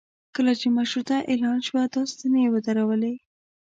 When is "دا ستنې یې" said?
1.93-2.51